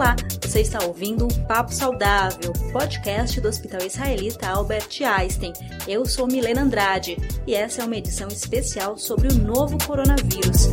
Olá, 0.00 0.16
você 0.40 0.62
está 0.62 0.82
ouvindo 0.82 1.28
o 1.28 1.46
Papo 1.46 1.74
Saudável, 1.74 2.54
podcast 2.72 3.38
do 3.38 3.48
Hospital 3.48 3.82
Israelita 3.82 4.48
Albert 4.48 4.88
Einstein. 5.04 5.52
Eu 5.86 6.06
sou 6.06 6.26
Milena 6.26 6.62
Andrade 6.62 7.18
e 7.46 7.54
essa 7.54 7.82
é 7.82 7.84
uma 7.84 7.98
edição 7.98 8.28
especial 8.28 8.96
sobre 8.96 9.28
o 9.28 9.34
novo 9.34 9.76
coronavírus. 9.86 10.68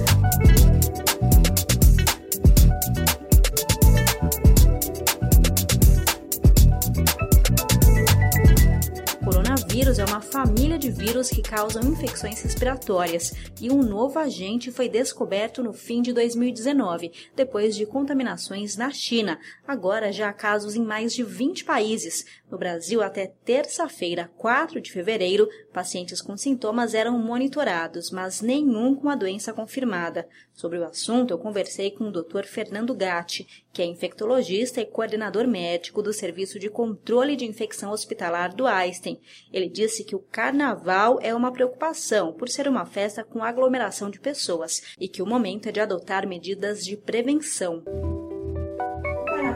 Coronavírus 9.87 9.99
é 9.99 10.05
uma 10.05 10.21
família 10.21 10.77
de 10.77 10.89
vírus 10.89 11.29
que 11.29 11.41
causam 11.41 11.81
infecções 11.83 12.41
respiratórias 12.41 13.33
e 13.61 13.71
um 13.71 13.81
novo 13.81 14.19
agente 14.19 14.71
foi 14.71 14.89
descoberto 14.89 15.63
no 15.63 15.71
fim 15.71 16.01
de 16.01 16.11
2019, 16.11 17.11
depois 17.35 17.75
de 17.75 17.85
contaminações 17.85 18.75
na 18.75 18.91
China. 18.91 19.39
Agora 19.65 20.11
já 20.11 20.27
há 20.29 20.33
casos 20.33 20.75
em 20.75 20.83
mais 20.83 21.13
de 21.13 21.23
20 21.23 21.63
países. 21.63 22.25
No 22.49 22.57
Brasil, 22.57 23.01
até 23.01 23.27
terça-feira, 23.45 24.29
4 24.37 24.81
de 24.81 24.91
fevereiro, 24.91 25.47
pacientes 25.71 26.21
com 26.21 26.35
sintomas 26.35 26.93
eram 26.93 27.17
monitorados, 27.19 28.11
mas 28.11 28.41
nenhum 28.41 28.95
com 28.95 29.09
a 29.09 29.15
doença 29.15 29.53
confirmada. 29.53 30.27
Sobre 30.53 30.79
o 30.79 30.85
assunto, 30.85 31.31
eu 31.31 31.37
conversei 31.37 31.91
com 31.91 32.05
o 32.05 32.11
Dr. 32.11 32.45
Fernando 32.45 32.95
Gatti, 32.95 33.45
que 33.71 33.81
é 33.81 33.85
infectologista 33.85 34.81
e 34.81 34.85
coordenador 34.85 35.47
médico 35.47 36.01
do 36.01 36.11
Serviço 36.11 36.57
de 36.57 36.69
Controle 36.69 37.35
de 37.35 37.45
Infecção 37.45 37.91
Hospitalar 37.91 38.55
do 38.55 38.65
Einstein. 38.65 39.19
Ele 39.53 39.69
disse 39.77 40.03
que 40.03 40.15
o 40.15 40.19
carnaval 40.19 41.19
é 41.21 41.35
uma 41.35 41.51
preocupação 41.51 42.33
por 42.33 42.49
ser 42.49 42.67
uma 42.67 42.85
festa 42.85 43.23
com 43.23 43.43
aglomeração 43.43 44.09
de 44.09 44.19
pessoas 44.19 44.95
e 44.99 45.07
que 45.07 45.21
o 45.21 45.25
momento 45.25 45.69
é 45.69 45.71
de 45.71 45.79
adotar 45.79 46.27
medidas 46.27 46.83
de 46.83 46.97
prevenção 46.97 47.83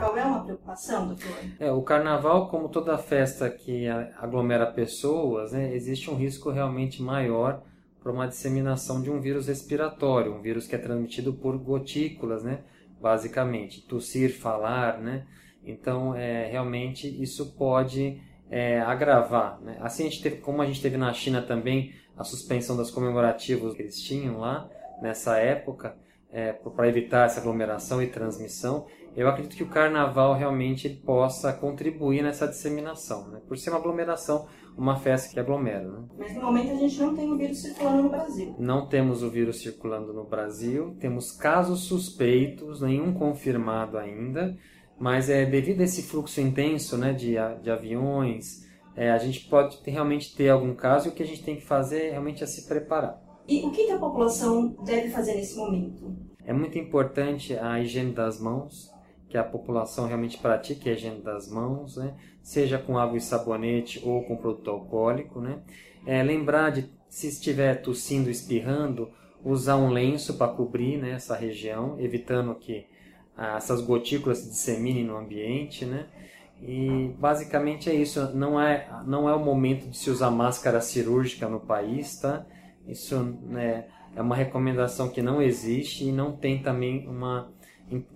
carnaval 0.01 0.17
é 0.17 0.23
uma 0.23 0.43
preocupação, 0.43 1.07
doutor? 1.07 1.31
É, 1.59 1.71
o 1.71 1.81
carnaval, 1.81 2.49
como 2.49 2.69
toda 2.69 2.97
festa 2.97 3.49
que 3.49 3.87
aglomera 3.87 4.65
pessoas, 4.65 5.51
né, 5.51 5.73
existe 5.75 6.09
um 6.09 6.15
risco 6.15 6.49
realmente 6.49 7.01
maior 7.01 7.63
para 8.01 8.11
uma 8.11 8.27
disseminação 8.27 9.01
de 9.01 9.11
um 9.11 9.19
vírus 9.19 9.47
respiratório, 9.47 10.33
um 10.33 10.41
vírus 10.41 10.67
que 10.67 10.75
é 10.75 10.79
transmitido 10.79 11.33
por 11.33 11.57
gotículas, 11.57 12.43
né, 12.43 12.61
basicamente, 12.99 13.81
tossir, 13.81 14.39
falar, 14.39 14.99
né? 14.99 15.25
Então, 15.63 16.15
é, 16.15 16.47
realmente 16.49 17.07
isso 17.21 17.53
pode 17.53 18.19
é, 18.51 18.81
agravar. 18.81 19.59
Né? 19.61 19.77
Assim, 19.79 20.05
a 20.05 20.09
gente 20.09 20.21
teve, 20.21 20.35
como 20.37 20.61
a 20.61 20.65
gente 20.65 20.81
teve 20.81 20.97
na 20.97 21.11
China 21.13 21.41
também 21.41 21.93
a 22.17 22.23
suspensão 22.23 22.75
das 22.75 22.91
comemorativas 22.91 23.73
que 23.73 23.81
eles 23.81 23.99
tinham 24.01 24.37
lá 24.37 24.69
nessa 25.01 25.37
época, 25.37 25.97
é, 26.31 26.53
para 26.53 26.87
evitar 26.87 27.25
essa 27.25 27.39
aglomeração 27.39 28.01
e 28.01 28.07
transmissão, 28.07 28.85
eu 29.15 29.27
acredito 29.27 29.55
que 29.57 29.63
o 29.63 29.69
carnaval 29.69 30.33
realmente 30.33 30.89
possa 30.89 31.51
contribuir 31.51 32.23
nessa 32.23 32.47
disseminação, 32.47 33.27
né? 33.27 33.41
por 33.45 33.57
ser 33.57 33.69
uma 33.69 33.79
aglomeração, 33.79 34.47
uma 34.77 34.95
festa 34.95 35.33
que 35.33 35.39
aglomera. 35.39 35.85
Né? 35.85 36.05
Mas 36.17 36.33
no 36.33 36.43
momento 36.43 36.71
a 36.71 36.75
gente 36.75 36.97
não 37.01 37.13
tem 37.13 37.29
o 37.29 37.37
vírus 37.37 37.61
circulando 37.61 38.03
no 38.03 38.09
Brasil. 38.09 38.55
Não 38.57 38.87
temos 38.87 39.23
o 39.23 39.29
vírus 39.29 39.59
circulando 39.59 40.13
no 40.13 40.23
Brasil, 40.23 40.95
temos 40.99 41.31
casos 41.33 41.81
suspeitos, 41.81 42.79
nenhum 42.79 43.13
confirmado 43.13 43.97
ainda, 43.97 44.57
mas 45.01 45.31
é 45.31 45.43
devido 45.47 45.81
a 45.81 45.83
esse 45.83 46.03
fluxo 46.03 46.39
intenso 46.39 46.95
né, 46.95 47.11
de, 47.11 47.33
de 47.63 47.71
aviões, 47.71 48.67
é, 48.95 49.09
a 49.09 49.17
gente 49.17 49.49
pode 49.49 49.77
ter, 49.81 49.89
realmente 49.89 50.35
ter 50.35 50.49
algum 50.49 50.75
caso 50.75 51.07
e 51.07 51.09
o 51.09 51.11
que 51.11 51.23
a 51.23 51.25
gente 51.25 51.41
tem 51.41 51.55
que 51.55 51.65
fazer 51.65 52.03
é 52.03 52.11
realmente 52.11 52.43
é 52.43 52.47
se 52.47 52.67
preparar. 52.67 53.19
E 53.47 53.65
o 53.65 53.71
que 53.71 53.89
a 53.89 53.97
população 53.97 54.75
deve 54.85 55.09
fazer 55.09 55.33
nesse 55.33 55.57
momento? 55.57 56.15
É 56.45 56.53
muito 56.53 56.77
importante 56.77 57.57
a 57.57 57.79
higiene 57.79 58.11
das 58.11 58.39
mãos, 58.39 58.91
que 59.27 59.39
a 59.39 59.43
população 59.43 60.05
realmente 60.05 60.37
pratique 60.37 60.87
a 60.87 60.93
higiene 60.93 61.21
das 61.21 61.49
mãos, 61.49 61.97
né? 61.97 62.13
seja 62.43 62.77
com 62.77 62.99
água 62.99 63.17
e 63.17 63.21
sabonete 63.21 63.99
ou 64.05 64.23
com 64.25 64.37
produto 64.37 64.69
alcoólico. 64.69 65.41
Né? 65.41 65.63
É, 66.05 66.21
lembrar 66.21 66.69
de, 66.69 66.87
se 67.09 67.27
estiver 67.27 67.81
tossindo, 67.81 68.29
espirrando, 68.29 69.09
usar 69.43 69.77
um 69.77 69.89
lenço 69.89 70.37
para 70.37 70.53
cobrir 70.53 70.97
né, 70.97 71.13
essa 71.13 71.35
região, 71.35 71.99
evitando 71.99 72.53
que 72.53 72.85
essas 73.37 73.81
gotículas 73.81 74.39
se 74.39 74.49
disseminem 74.49 75.03
no 75.03 75.17
ambiente. 75.17 75.85
Né? 75.85 76.05
E 76.61 77.13
basicamente 77.17 77.89
é 77.89 77.93
isso. 77.93 78.31
Não 78.35 78.59
é, 78.59 78.87
não 79.05 79.29
é 79.29 79.33
o 79.33 79.39
momento 79.39 79.89
de 79.89 79.97
se 79.97 80.09
usar 80.09 80.31
máscara 80.31 80.81
cirúrgica 80.81 81.47
no 81.47 81.59
país, 81.59 82.19
tá? 82.19 82.45
Isso 82.87 83.17
né, 83.43 83.85
é 84.15 84.21
uma 84.21 84.35
recomendação 84.35 85.09
que 85.09 85.21
não 85.21 85.41
existe 85.41 86.05
e 86.05 86.11
não 86.11 86.31
tem 86.31 86.61
também 86.61 87.07
uma 87.07 87.51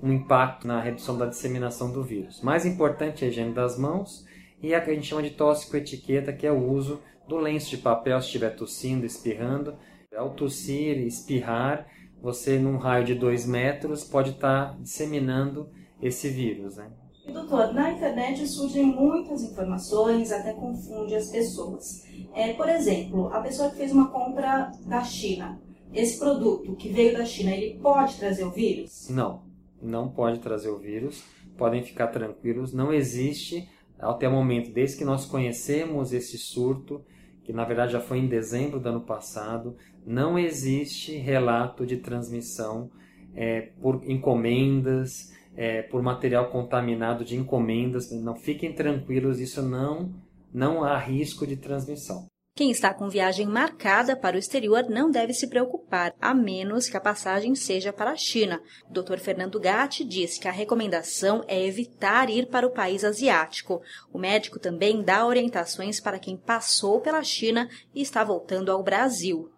um 0.02 0.14
impacto 0.14 0.66
na 0.66 0.80
redução 0.80 1.18
da 1.18 1.26
disseminação 1.26 1.92
do 1.92 2.04
vírus. 2.04 2.42
Mais 2.42 2.66
importante 2.66 3.24
é 3.24 3.28
a 3.28 3.30
higiene 3.30 3.54
das 3.54 3.78
mãos 3.78 4.26
e 4.62 4.74
a 4.74 4.80
que 4.80 4.90
a 4.90 4.94
gente 4.94 5.08
chama 5.08 5.22
de 5.22 5.32
tóxico-etiqueta, 5.32 6.32
que 6.32 6.48
é 6.48 6.52
o 6.52 6.72
uso 6.72 7.02
do 7.28 7.38
lenço 7.38 7.70
de 7.72 7.78
papel 7.78 8.20
se 8.22 8.28
estiver 8.28 8.56
tossindo, 8.56 9.06
espirrando. 9.06 9.76
Ao 10.16 10.30
tossir 10.30 10.98
e 10.98 11.08
espirrar, 11.08 11.88
você 12.22 12.58
num 12.58 12.78
raio 12.78 13.06
de 13.06 13.16
2 13.16 13.46
metros 13.46 14.04
pode 14.04 14.32
estar 14.32 14.78
disseminando 14.80 15.70
esse 16.02 16.30
vírus. 16.30 16.78
Né? 16.78 16.90
Doutor, 17.32 17.74
na 17.74 17.92
internet 17.92 18.48
surgem 18.48 18.86
muitas 18.86 19.44
informações, 19.44 20.32
até 20.32 20.54
confunde 20.54 21.16
as 21.16 21.30
pessoas. 21.30 22.04
É, 22.34 22.54
por 22.54 22.70
exemplo, 22.70 23.28
a 23.34 23.42
pessoa 23.42 23.70
que 23.70 23.78
fez 23.78 23.92
uma 23.92 24.10
compra 24.10 24.72
da 24.86 25.04
China, 25.04 25.60
esse 25.94 26.20
produto 26.20 26.76
que 26.76 26.90
veio 26.90 27.18
da 27.18 27.26
China, 27.26 27.52
ele 27.52 27.80
pode 27.80 28.18
trazer 28.18 28.44
o 28.44 28.52
vírus? 28.52 29.10
Não 29.10 29.46
não 29.86 30.10
pode 30.10 30.40
trazer 30.40 30.70
o 30.70 30.78
vírus, 30.78 31.24
podem 31.58 31.84
ficar 31.84 32.08
tranquilos, 32.08 32.74
não 32.74 32.92
existe 32.92 33.70
até 33.98 34.28
o 34.28 34.32
momento, 34.32 34.72
desde 34.72 34.98
que 34.98 35.06
nós 35.06 35.26
conhecemos 35.26 36.12
esse 36.12 36.38
surto, 36.38 37.02
que 37.46 37.54
na 37.54 37.64
verdade 37.64 37.94
já 37.94 38.02
foi 38.02 38.18
em 38.18 38.28
dezembro 38.28 38.80
do 38.80 38.90
ano 38.90 39.02
passado, 39.02 39.78
não 40.06 40.38
existe 40.38 41.16
relato 41.16 41.86
de 41.86 41.98
transmissão 41.98 42.90
é, 43.36 43.70
por 43.82 44.02
encomendas, 44.10 45.32
é, 45.56 45.84
por 45.84 46.02
material 46.02 46.50
contaminado 46.50 47.24
de 47.24 47.36
encomendas. 47.38 48.12
Não 48.12 48.36
fiquem 48.36 48.74
tranquilos, 48.74 49.40
isso 49.40 49.62
não 49.62 50.14
não 50.54 50.86
há 50.86 50.98
risco 50.98 51.46
de 51.46 51.58
transmissão. 51.58 52.28
Quem 52.58 52.72
está 52.72 52.94
com 52.94 53.10
viagem 53.10 53.46
marcada 53.46 54.16
para 54.16 54.38
o 54.38 54.40
exterior 54.40 54.86
não 54.88 55.12
deve 55.12 55.34
se 55.34 55.46
preocupar, 55.46 56.14
a 56.22 56.34
menos 56.34 56.88
que 56.88 56.96
a 56.96 57.02
passagem 57.02 57.54
seja 57.54 57.92
para 57.92 58.12
a 58.12 58.16
China. 58.16 58.62
O 58.90 58.94
Dr. 58.94 59.18
Fernando 59.18 59.60
Gatti 59.60 60.06
diz 60.06 60.38
que 60.38 60.48
a 60.48 60.54
recomendação 60.54 61.44
é 61.50 61.62
evitar 61.62 62.30
ir 62.30 62.48
para 62.48 62.66
o 62.66 62.72
país 62.72 63.04
asiático. 63.04 63.82
O 64.10 64.18
médico 64.18 64.58
também 64.58 65.04
dá 65.04 65.26
orientações 65.26 66.00
para 66.00 66.18
quem 66.18 66.38
passou 66.38 67.02
pela 67.02 67.22
China 67.24 67.68
e 67.94 68.02
está 68.02 68.24
voltando 68.24 68.72
ao 68.72 68.82
Brasil. 68.82 69.52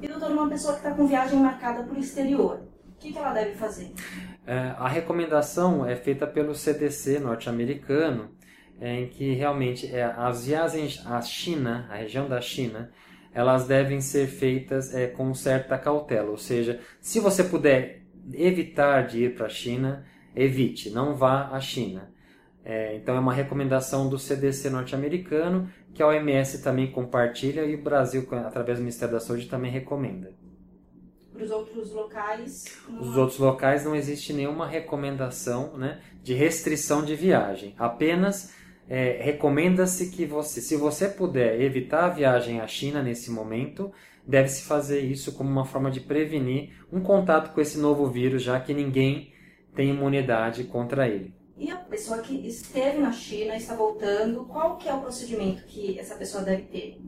E, 0.00 0.06
doutor, 0.06 0.30
uma 0.30 0.48
pessoa 0.48 0.74
que 0.74 0.78
está 0.78 0.92
com 0.92 1.08
viagem 1.08 1.40
marcada 1.40 1.82
para 1.82 1.96
o 1.96 1.98
exterior, 1.98 2.60
o 2.86 3.00
que, 3.00 3.12
que 3.12 3.18
ela 3.18 3.32
deve 3.32 3.56
fazer? 3.56 3.92
É, 4.46 4.76
a 4.78 4.86
recomendação 4.86 5.84
é 5.84 5.96
feita 5.96 6.24
pelo 6.24 6.54
CDC 6.54 7.18
norte-americano 7.18 8.30
em 8.80 9.08
que 9.08 9.32
realmente 9.34 9.86
é, 9.86 10.02
as 10.02 10.46
viagens 10.46 11.04
à 11.06 11.20
China, 11.20 11.86
a 11.90 11.96
região 11.96 12.28
da 12.28 12.40
China, 12.40 12.90
elas 13.32 13.66
devem 13.66 14.00
ser 14.00 14.28
feitas 14.28 14.94
é, 14.94 15.06
com 15.06 15.34
certa 15.34 15.78
cautela. 15.78 16.30
Ou 16.30 16.38
seja, 16.38 16.80
se 17.00 17.18
você 17.18 17.42
puder 17.42 18.02
evitar 18.32 19.06
de 19.06 19.24
ir 19.24 19.34
para 19.34 19.46
a 19.46 19.50
China, 19.50 20.04
evite, 20.34 20.90
não 20.90 21.14
vá 21.14 21.48
à 21.50 21.60
China. 21.60 22.12
É, 22.64 22.96
então 22.96 23.14
é 23.14 23.20
uma 23.20 23.32
recomendação 23.32 24.08
do 24.08 24.18
CDC 24.18 24.70
norte-americano 24.70 25.68
que 25.92 26.02
a 26.02 26.06
OMS 26.06 26.62
também 26.62 26.90
compartilha 26.90 27.64
e 27.64 27.74
o 27.74 27.82
Brasil, 27.82 28.26
através 28.32 28.78
do 28.78 28.82
Ministério 28.82 29.14
da 29.14 29.20
Saúde, 29.20 29.46
também 29.46 29.70
recomenda. 29.70 30.32
Para 31.32 31.44
os 31.44 31.50
outros 31.50 31.92
locais? 31.92 32.64
Os 33.00 33.16
outros 33.16 33.38
locais 33.38 33.84
não 33.84 33.94
existe 33.94 34.32
nenhuma 34.32 34.66
recomendação 34.66 35.76
né, 35.76 36.00
de 36.22 36.32
restrição 36.32 37.04
de 37.04 37.14
viagem. 37.14 37.74
Apenas 37.76 38.54
é, 38.88 39.18
recomenda-se 39.22 40.10
que 40.10 40.26
você, 40.26 40.60
se 40.60 40.76
você 40.76 41.08
puder 41.08 41.60
evitar 41.60 42.04
a 42.04 42.10
viagem 42.10 42.60
à 42.60 42.66
China 42.66 43.02
nesse 43.02 43.30
momento, 43.30 43.92
deve-se 44.26 44.62
fazer 44.62 45.00
isso 45.00 45.32
como 45.32 45.50
uma 45.50 45.64
forma 45.64 45.90
de 45.90 46.00
prevenir 46.00 46.70
um 46.92 47.00
contato 47.00 47.52
com 47.54 47.60
esse 47.60 47.78
novo 47.78 48.06
vírus, 48.08 48.42
já 48.42 48.60
que 48.60 48.74
ninguém 48.74 49.32
tem 49.74 49.90
imunidade 49.90 50.64
contra 50.64 51.08
ele. 51.08 51.34
E 51.56 51.70
a 51.70 51.76
pessoa 51.76 52.18
que 52.18 52.46
esteve 52.46 52.98
na 52.98 53.12
China, 53.12 53.56
está 53.56 53.74
voltando, 53.74 54.44
qual 54.44 54.76
que 54.76 54.88
é 54.88 54.94
o 54.94 55.00
procedimento 55.00 55.64
que 55.64 55.98
essa 55.98 56.16
pessoa 56.16 56.42
deve 56.42 56.62
ter? 56.62 57.00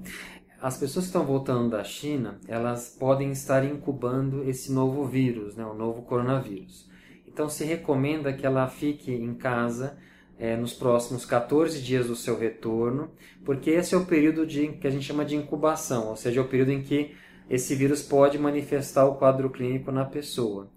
As 0.61 0.79
pessoas 0.79 1.05
que 1.05 1.09
estão 1.09 1.27
voltando 1.27 1.71
da 1.71 1.85
China, 1.85 2.41
elas 2.49 2.97
podem 2.99 3.31
estar 3.31 3.65
incubando 3.65 4.49
esse 4.49 4.73
novo 4.73 5.05
vírus, 5.05 5.57
né, 5.57 5.65
o 5.67 5.75
novo 5.75 6.03
coronavírus. 6.03 6.89
Então 7.27 7.49
se 7.49 7.65
recomenda 7.65 8.33
que 8.33 8.47
ela 8.47 8.67
fique 8.67 9.13
em 9.13 9.35
casa 9.35 9.99
é, 10.39 10.57
nos 10.57 10.73
próximos 10.73 11.25
14 11.25 11.81
dias 11.81 12.07
do 12.07 12.17
seu 12.17 12.39
retorno, 12.39 13.11
porque 13.45 13.71
esse 13.71 13.95
é 13.95 13.99
o 13.99 14.05
período 14.05 14.47
de, 14.47 14.69
que 14.69 14.87
a 14.87 14.91
gente 14.91 15.05
chama 15.05 15.25
de 15.25 15.37
incubação, 15.37 16.09
ou 16.09 16.17
seja, 16.17 16.41
é 16.41 16.43
o 16.43 16.49
período 16.49 16.73
em 16.73 16.83
que 16.83 17.15
esse 17.49 17.75
vírus 17.75 18.03
pode 18.03 18.39
manifestar 18.39 19.07
o 19.07 19.15
quadro 19.15 19.51
clínico 19.51 19.91
na 19.91 20.05
pessoa. 20.05 20.71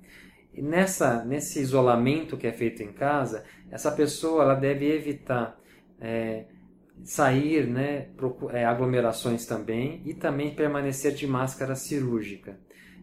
E 0.53 0.61
nessa, 0.61 1.23
nesse 1.25 1.59
isolamento 1.59 2.37
que 2.37 2.47
é 2.47 2.51
feito 2.51 2.83
em 2.83 2.91
casa, 2.91 3.43
essa 3.71 3.91
pessoa 3.91 4.43
ela 4.43 4.55
deve 4.55 4.91
evitar 4.91 5.59
é, 5.99 6.45
sair, 7.03 7.67
né, 7.67 8.09
é, 8.51 8.65
aglomerações 8.65 9.45
também 9.45 10.01
e 10.05 10.13
também 10.13 10.53
permanecer 10.53 11.13
de 11.13 11.25
máscara 11.25 11.75
cirúrgica. 11.75 12.59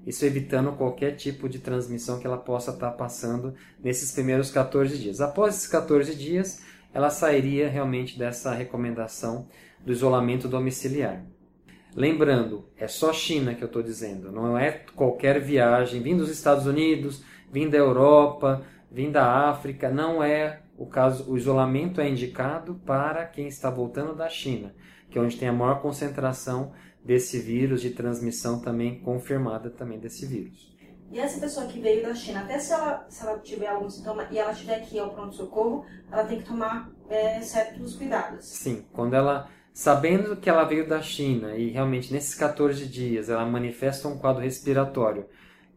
Isso 0.06 0.24
evitando 0.24 0.72
qualquer 0.72 1.16
tipo 1.16 1.48
de 1.48 1.58
transmissão 1.58 2.20
que 2.20 2.26
ela 2.26 2.38
possa 2.38 2.70
estar 2.70 2.92
passando 2.92 3.54
nesses 3.82 4.12
primeiros 4.12 4.50
14 4.50 4.96
dias. 4.96 5.20
Após 5.20 5.56
esses 5.56 5.66
14 5.66 6.14
dias, 6.14 6.62
ela 6.94 7.10
sairia 7.10 7.68
realmente 7.68 8.16
dessa 8.16 8.54
recomendação 8.54 9.48
do 9.84 9.92
isolamento 9.92 10.48
domiciliar. 10.48 11.24
Lembrando, 11.94 12.68
é 12.76 12.86
só 12.86 13.12
China 13.12 13.54
que 13.54 13.64
eu 13.64 13.66
estou 13.66 13.82
dizendo, 13.82 14.30
não 14.30 14.56
é 14.56 14.70
qualquer 14.94 15.40
viagem 15.40 16.02
vindo 16.02 16.18
dos 16.18 16.30
Estados 16.30 16.66
Unidos, 16.66 17.24
vindo 17.50 17.70
da 17.70 17.78
Europa, 17.78 18.62
vindo 18.90 19.12
da 19.12 19.48
África, 19.48 19.90
não 19.90 20.22
é 20.22 20.60
o 20.76 20.86
caso, 20.86 21.30
o 21.30 21.36
isolamento 21.36 22.00
é 22.00 22.08
indicado 22.08 22.74
para 22.84 23.24
quem 23.24 23.48
está 23.48 23.70
voltando 23.70 24.14
da 24.14 24.28
China, 24.28 24.74
que 25.10 25.18
é 25.18 25.22
onde 25.22 25.36
tem 25.36 25.48
a 25.48 25.52
maior 25.52 25.80
concentração 25.80 26.72
desse 27.06 27.38
vírus 27.38 27.80
de 27.80 27.90
transmissão 27.90 28.60
também 28.60 28.98
confirmada 28.98 29.70
também 29.70 29.98
desse 29.98 30.26
vírus. 30.26 30.74
E 31.10 31.20
essa 31.20 31.38
pessoa 31.38 31.66
que 31.66 31.78
veio 31.78 32.02
da 32.02 32.12
China, 32.12 32.40
até 32.40 32.58
se 32.58 32.72
ela, 32.72 33.06
se 33.08 33.24
ela 33.24 33.38
tiver 33.38 33.68
algum 33.68 33.88
sintoma 33.88 34.26
e 34.28 34.38
ela 34.38 34.50
estiver 34.50 34.74
aqui 34.74 34.98
ao 34.98 35.14
pronto-socorro, 35.14 35.86
ela 36.10 36.24
tem 36.24 36.38
que 36.40 36.44
tomar 36.44 36.90
é, 37.08 37.40
certos 37.42 37.94
cuidados. 37.94 38.44
Sim, 38.44 38.84
quando 38.92 39.14
ela, 39.14 39.48
sabendo 39.72 40.36
que 40.36 40.50
ela 40.50 40.64
veio 40.64 40.88
da 40.88 41.00
China 41.00 41.54
e 41.54 41.70
realmente 41.70 42.12
nesses 42.12 42.34
14 42.34 42.84
dias 42.86 43.28
ela 43.28 43.46
manifesta 43.46 44.08
um 44.08 44.18
quadro 44.18 44.42
respiratório, 44.42 45.26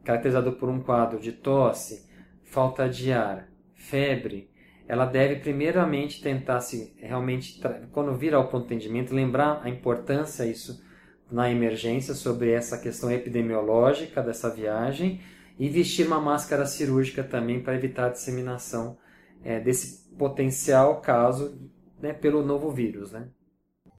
caracterizado 0.04 0.54
por 0.54 0.68
um 0.68 0.82
quadro 0.82 1.20
de 1.20 1.32
tosse, 1.32 2.10
falta 2.44 2.90
de 2.90 3.14
ar, 3.14 3.48
febre, 3.76 4.50
ela 4.88 5.06
deve 5.06 5.36
primeiramente 5.36 6.24
tentar 6.24 6.60
se 6.62 6.96
realmente, 6.98 7.62
quando 7.92 8.18
vir 8.18 8.34
ao 8.34 8.48
pronto 8.48 8.66
atendimento, 8.66 9.14
lembrar 9.14 9.62
a 9.64 9.70
importância 9.70 10.44
isso 10.44 10.89
na 11.32 11.50
emergência 11.50 12.14
sobre 12.14 12.52
essa 12.52 12.78
questão 12.78 13.12
epidemiológica 13.12 14.22
dessa 14.22 14.50
viagem 14.50 15.22
e 15.58 15.68
vestir 15.70 16.08
uma 16.08 16.20
máscara 16.20 16.66
cirúrgica 16.66 17.24
também 17.24 17.62
para 17.62 17.76
evitar 17.76 18.08
a 18.08 18.10
disseminação 18.10 18.98
é, 19.44 19.60
desse 19.60 20.10
potencial 20.18 21.02
caso 21.02 21.58
né, 22.02 22.14
pelo 22.14 22.44
novo 22.44 22.72
vírus. 22.72 23.12
Né? 23.12 23.28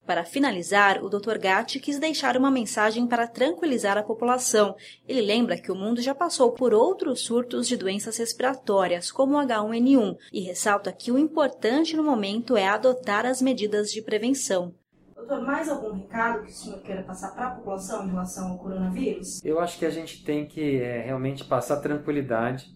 Para 0.07 0.25
finalizar, 0.25 1.05
o 1.05 1.09
Dr. 1.09 1.39
Gatti 1.39 1.79
quis 1.79 1.99
deixar 1.99 2.37
uma 2.37 2.51
mensagem 2.51 3.07
para 3.07 3.29
tranquilizar 3.29 3.97
a 3.97 4.03
população. 4.03 4.75
Ele 5.07 5.21
lembra 5.21 5.57
que 5.57 5.71
o 5.71 5.75
mundo 5.77 6.01
já 6.01 6.15
passou 6.15 6.51
por 6.51 6.75
outros 6.75 7.21
surtos 7.21 7.69
de 7.69 7.77
doenças 7.77 8.17
respiratórias, 8.17 9.13
como 9.13 9.37
o 9.37 9.41
H1N1, 9.41 10.17
e 10.33 10.41
ressalta 10.41 10.93
que 10.93 11.13
o 11.13 11.19
importante 11.19 11.97
no 11.97 12.03
momento 12.03 12.57
é 12.57 12.67
adotar 12.67 13.25
as 13.25 13.41
medidas 13.41 13.93
de 13.93 14.03
prevenção. 14.03 14.75
Doutor, 15.21 15.43
mais 15.43 15.69
algum 15.69 15.93
recado 15.93 16.43
que 16.45 16.51
o 16.51 16.55
senhor 16.55 16.81
queira 16.81 17.03
passar 17.03 17.35
para 17.35 17.49
a 17.49 17.51
população 17.51 18.07
em 18.07 18.11
relação 18.11 18.53
ao 18.53 18.59
coronavírus? 18.59 19.45
Eu 19.45 19.61
acho 19.61 19.79
que 19.79 19.85
a 19.85 19.91
gente 19.91 20.25
tem 20.25 20.47
que 20.47 20.81
é, 20.81 21.03
realmente 21.03 21.45
passar 21.45 21.77
tranquilidade 21.77 22.75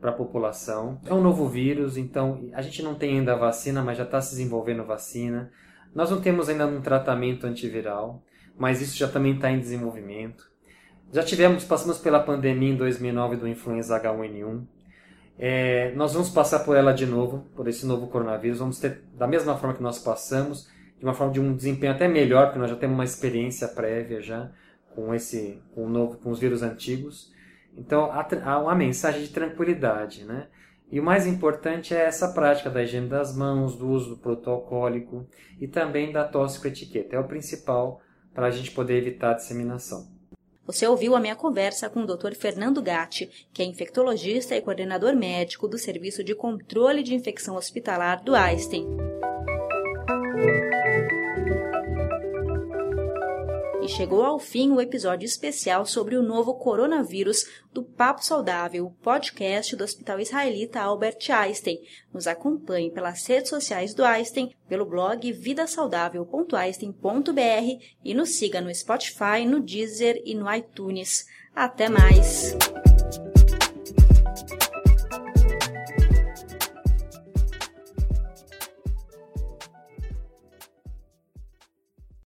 para 0.00 0.10
a 0.10 0.14
população. 0.14 0.98
É 1.04 1.12
um 1.12 1.20
novo 1.20 1.46
vírus, 1.46 1.98
então 1.98 2.48
a 2.54 2.62
gente 2.62 2.82
não 2.82 2.94
tem 2.94 3.18
ainda 3.18 3.34
a 3.34 3.36
vacina, 3.36 3.82
mas 3.82 3.98
já 3.98 4.04
está 4.04 4.22
se 4.22 4.30
desenvolvendo 4.30 4.84
vacina. 4.84 5.52
Nós 5.94 6.10
não 6.10 6.18
temos 6.18 6.48
ainda 6.48 6.66
um 6.66 6.80
tratamento 6.80 7.46
antiviral, 7.46 8.22
mas 8.58 8.80
isso 8.80 8.96
já 8.96 9.06
também 9.06 9.34
está 9.34 9.50
em 9.50 9.60
desenvolvimento. 9.60 10.50
Já 11.12 11.22
tivemos, 11.22 11.62
passamos 11.62 11.98
pela 11.98 12.20
pandemia 12.20 12.70
em 12.72 12.76
2009 12.76 13.36
do 13.36 13.46
influenza 13.46 14.00
H1N1. 14.00 14.64
É, 15.38 15.92
nós 15.94 16.14
vamos 16.14 16.30
passar 16.30 16.60
por 16.60 16.74
ela 16.74 16.92
de 16.92 17.04
novo, 17.04 17.46
por 17.54 17.68
esse 17.68 17.84
novo 17.84 18.06
coronavírus. 18.06 18.60
Vamos 18.60 18.80
ter, 18.80 19.04
da 19.12 19.26
mesma 19.26 19.58
forma 19.58 19.76
que 19.76 19.82
nós 19.82 19.98
passamos, 19.98 20.74
de 20.98 21.04
uma 21.04 21.14
forma 21.14 21.32
de 21.32 21.40
um 21.40 21.54
desempenho 21.54 21.92
até 21.92 22.08
melhor, 22.08 22.46
porque 22.46 22.58
nós 22.58 22.70
já 22.70 22.76
temos 22.76 22.94
uma 22.94 23.04
experiência 23.04 23.68
prévia 23.68 24.20
já 24.20 24.50
com 24.94 25.14
esse, 25.14 25.60
com 25.74 25.88
novo, 25.88 26.16
com 26.18 26.30
os 26.30 26.38
vírus 26.38 26.62
antigos. 26.62 27.30
Então 27.76 28.10
há, 28.10 28.26
há 28.44 28.58
uma 28.58 28.74
mensagem 28.74 29.22
de 29.22 29.28
tranquilidade, 29.28 30.24
né? 30.24 30.48
E 30.90 31.00
o 31.00 31.02
mais 31.02 31.26
importante 31.26 31.94
é 31.94 32.04
essa 32.04 32.28
prática 32.28 32.70
da 32.70 32.82
higiene 32.82 33.08
das 33.08 33.36
mãos, 33.36 33.76
do 33.76 33.88
uso 33.88 34.10
do 34.10 34.16
protocólico 34.16 35.26
e 35.60 35.66
também 35.66 36.12
da 36.12 36.24
tóxico-etiqueta. 36.24 37.16
É 37.16 37.18
o 37.18 37.26
principal 37.26 38.00
para 38.32 38.46
a 38.46 38.50
gente 38.50 38.70
poder 38.70 38.98
evitar 38.98 39.32
a 39.32 39.34
disseminação. 39.34 40.06
Você 40.64 40.86
ouviu 40.86 41.14
a 41.14 41.20
minha 41.20 41.36
conversa 41.36 41.88
com 41.88 42.02
o 42.02 42.06
Dr. 42.06 42.34
Fernando 42.34 42.82
Gatti, 42.82 43.48
que 43.52 43.62
é 43.62 43.64
infectologista 43.64 44.56
e 44.56 44.60
coordenador 44.60 45.14
médico 45.14 45.68
do 45.68 45.78
Serviço 45.78 46.24
de 46.24 46.34
Controle 46.34 47.02
de 47.02 47.14
Infecção 47.14 47.56
Hospitalar 47.56 48.22
do 48.22 48.34
Einstein. 48.34 49.15
E 53.86 53.88
chegou 53.88 54.22
ao 54.24 54.38
fim 54.40 54.72
o 54.72 54.80
episódio 54.80 55.24
especial 55.24 55.86
sobre 55.86 56.16
o 56.16 56.22
novo 56.22 56.54
coronavírus 56.54 57.46
do 57.72 57.84
Papo 57.84 58.24
Saudável, 58.24 58.92
podcast 59.00 59.76
do 59.76 59.84
Hospital 59.84 60.18
Israelita 60.18 60.80
Albert 60.80 61.30
Einstein. 61.30 61.78
Nos 62.12 62.26
acompanhe 62.26 62.90
pelas 62.90 63.24
redes 63.24 63.48
sociais 63.48 63.94
do 63.94 64.04
Einstein, 64.04 64.52
pelo 64.68 64.84
blog 64.84 65.32
vidasaudável.einstein.br 65.32 67.84
e 68.04 68.12
nos 68.12 68.30
siga 68.30 68.60
no 68.60 68.74
Spotify, 68.74 69.46
no 69.46 69.60
Deezer 69.60 70.20
e 70.24 70.34
no 70.34 70.52
iTunes. 70.52 71.24
Até 71.54 71.88
mais! 71.88 72.56